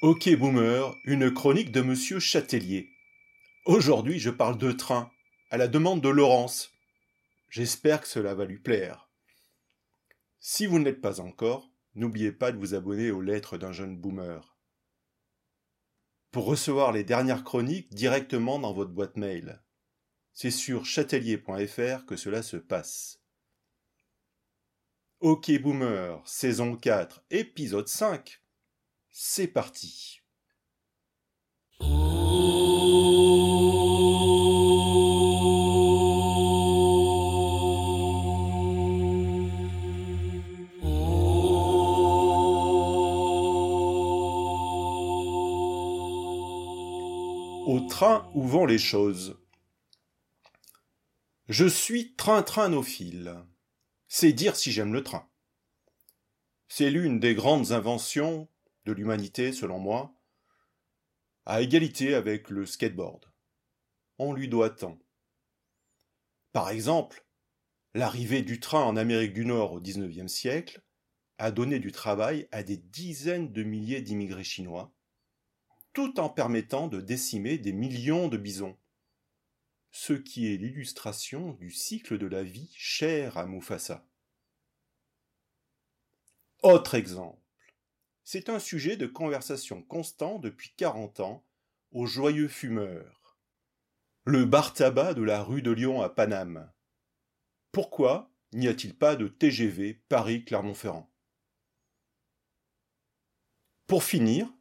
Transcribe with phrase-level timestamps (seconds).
[0.00, 2.88] Ok Boomer, une chronique de Monsieur Châtelier.
[3.66, 5.10] Aujourd'hui, je parle de train,
[5.50, 6.70] à la demande de Laurence.
[7.48, 9.10] J'espère que cela va lui plaire.
[10.38, 13.98] Si vous ne l'êtes pas encore, n'oubliez pas de vous abonner aux lettres d'un jeune
[13.98, 14.56] boomer.
[16.30, 19.60] Pour recevoir les dernières chroniques directement dans votre boîte mail.
[20.32, 23.20] C'est sur châtelier.fr que cela se passe.
[25.18, 28.40] Ok Boomer, saison 4, épisode 5.
[29.20, 30.20] C'est parti.
[47.66, 49.36] Au train où vont les choses.
[51.48, 53.34] Je suis train-trainophile.
[54.06, 55.28] C'est dire si j'aime le train.
[56.68, 58.48] C'est l'une des grandes inventions
[58.88, 60.14] de l'humanité, selon moi,
[61.44, 63.26] à égalité avec le skateboard.
[64.16, 64.98] On lui doit tant.
[66.52, 67.26] Par exemple,
[67.92, 70.80] l'arrivée du train en Amérique du Nord au XIXe siècle
[71.36, 74.94] a donné du travail à des dizaines de milliers d'immigrés chinois,
[75.92, 78.78] tout en permettant de décimer des millions de bisons,
[79.90, 84.08] ce qui est l'illustration du cycle de la vie cher à Mufasa.
[86.62, 87.47] Autre exemple.
[88.30, 91.46] C'est un sujet de conversation constant depuis 40 ans
[91.92, 93.38] aux joyeux fumeurs.
[94.26, 96.70] Le bar tabac de la rue de Lyon à Paname.
[97.72, 101.10] Pourquoi n'y a-t-il pas de TGV Paris-Clermont-Ferrand?
[103.86, 104.52] Pour finir,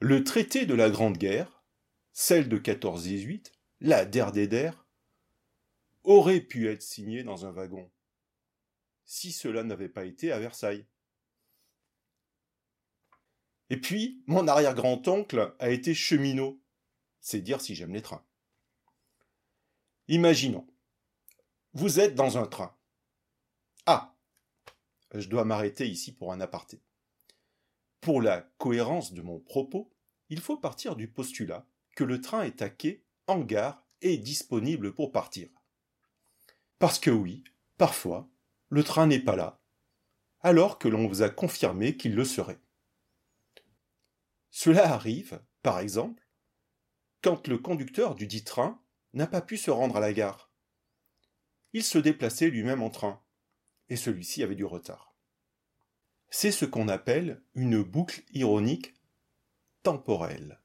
[0.00, 1.64] le traité de la Grande Guerre,
[2.12, 4.84] celle de 14-18, la der,
[6.02, 7.88] aurait pu être signé dans un wagon,
[9.04, 10.88] si cela n'avait pas été à Versailles.
[13.70, 16.60] Et puis, mon arrière-grand-oncle a été cheminot.
[17.20, 18.24] C'est dire si j'aime les trains.
[20.08, 20.66] Imaginons.
[21.72, 22.76] Vous êtes dans un train.
[23.86, 24.14] Ah
[25.12, 26.80] Je dois m'arrêter ici pour un aparté.
[28.00, 29.92] Pour la cohérence de mon propos,
[30.28, 31.66] il faut partir du postulat
[31.96, 35.48] que le train est à quai, en gare et disponible pour partir.
[36.78, 37.42] Parce que oui,
[37.78, 38.28] parfois,
[38.68, 39.60] le train n'est pas là,
[40.40, 42.60] alors que l'on vous a confirmé qu'il le serait.
[44.58, 46.26] Cela arrive, par exemple,
[47.20, 48.80] quand le conducteur du dit train
[49.12, 50.50] n'a pas pu se rendre à la gare.
[51.74, 53.22] Il se déplaçait lui-même en train,
[53.90, 55.14] et celui-ci avait du retard.
[56.30, 58.94] C'est ce qu'on appelle une boucle ironique
[59.82, 60.62] temporelle,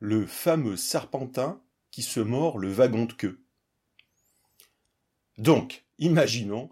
[0.00, 1.62] le fameux serpentin
[1.92, 3.40] qui se mord le wagon de queue.
[5.38, 6.70] Donc, imaginons,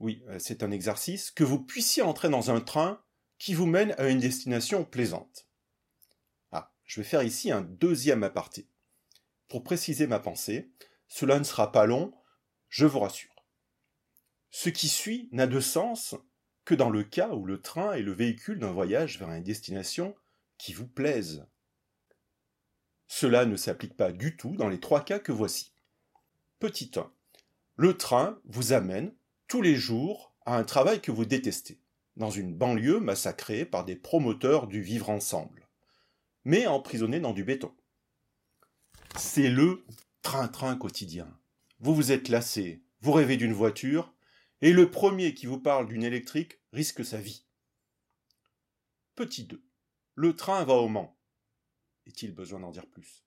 [0.00, 3.03] oui, c'est un exercice, que vous puissiez entrer dans un train
[3.38, 5.48] qui vous mène à une destination plaisante.
[6.52, 8.68] Ah, je vais faire ici un deuxième aparté.
[9.48, 10.70] Pour préciser ma pensée,
[11.08, 12.14] cela ne sera pas long,
[12.68, 13.44] je vous rassure.
[14.50, 16.14] Ce qui suit n'a de sens
[16.64, 20.14] que dans le cas où le train est le véhicule d'un voyage vers une destination
[20.56, 21.46] qui vous plaise.
[23.06, 25.72] Cela ne s'applique pas du tout dans les trois cas que voici.
[26.58, 27.12] Petit 1.
[27.76, 29.14] Le train vous amène
[29.46, 31.80] tous les jours à un travail que vous détestez
[32.16, 35.68] dans une banlieue massacrée par des promoteurs du vivre ensemble,
[36.44, 37.74] mais emprisonnés dans du béton.
[39.16, 39.84] C'est le
[40.22, 41.38] train-train quotidien.
[41.80, 44.14] Vous vous êtes lassé, vous rêvez d'une voiture,
[44.60, 47.46] et le premier qui vous parle d'une électrique risque sa vie.
[49.14, 49.62] Petit 2.
[50.14, 51.18] Le train va au Mans.
[52.06, 53.24] Est-il besoin d'en dire plus?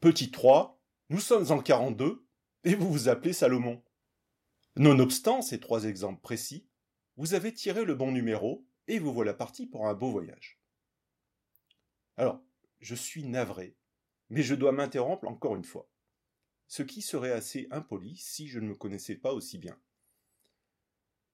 [0.00, 0.80] Petit 3.
[1.08, 2.26] Nous sommes en 42
[2.64, 3.82] et vous vous appelez Salomon.
[4.76, 6.68] Nonobstant ces trois exemples précis,
[7.16, 10.60] vous avez tiré le bon numéro et vous voilà parti pour un beau voyage.
[12.16, 12.40] Alors,
[12.78, 13.76] je suis navré,
[14.28, 15.90] mais je dois m'interrompre encore une fois,
[16.68, 19.76] ce qui serait assez impoli si je ne me connaissais pas aussi bien.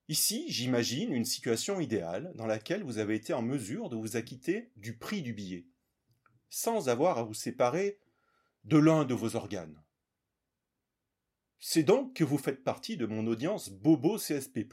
[0.08, 4.70] Ici, j'imagine une situation idéale dans laquelle vous avez été en mesure de vous acquitter
[4.76, 5.66] du prix du billet,
[6.48, 7.98] sans avoir à vous séparer
[8.64, 9.82] de l'un de vos organes.
[11.58, 14.66] C'est donc que vous faites partie de mon audience Bobo CSP+,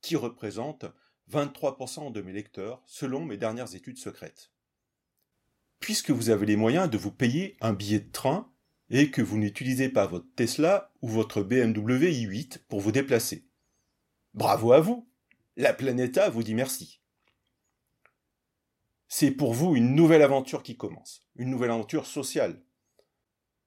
[0.00, 0.86] qui représente
[1.30, 4.50] 23% de mes lecteurs selon mes dernières études secrètes.
[5.80, 8.50] Puisque vous avez les moyens de vous payer un billet de train
[8.90, 13.46] et que vous n'utilisez pas votre Tesla ou votre BMW i8 pour vous déplacer.
[14.34, 15.08] Bravo à vous
[15.56, 17.00] La Planeta vous dit merci.
[19.08, 22.62] C'est pour vous une nouvelle aventure qui commence, une nouvelle aventure sociale.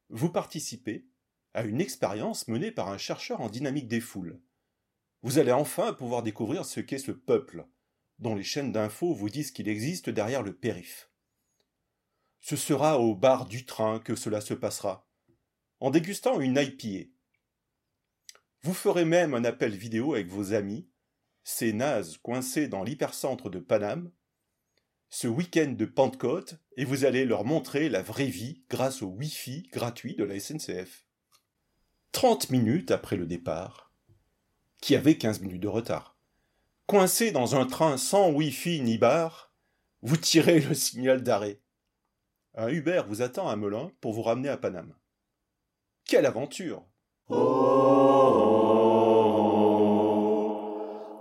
[0.10, 1.08] Vous participez
[1.54, 4.40] à une expérience menée par un chercheur en dynamique des foules.
[5.24, 7.68] Vous allez enfin pouvoir découvrir ce qu'est ce peuple,
[8.20, 11.10] dont les chaînes d'infos vous disent qu'il existe derrière le périph'.
[12.40, 15.08] Ce sera au bar du train que cela se passera,
[15.80, 17.10] en dégustant une IPA.
[18.64, 20.88] Vous ferez même un appel vidéo avec vos amis,
[21.44, 24.12] ces nazes coincés dans l'hypercentre de Paname,
[25.10, 29.64] ce week-end de Pentecôte, et vous allez leur montrer la vraie vie grâce au Wi-Fi
[29.72, 31.06] gratuit de la SNCF.
[32.12, 33.92] 30 minutes après le départ,
[34.82, 36.18] qui avait 15 minutes de retard,
[36.86, 39.54] coincé dans un train sans Wi-Fi ni bar,
[40.02, 41.62] vous tirez le signal d'arrêt.
[42.56, 44.94] Un Uber vous attend à Melun pour vous ramener à Paname.
[46.06, 46.84] Quelle aventure
[47.30, 48.42] oh, oh,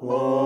[0.02, 0.39] oh,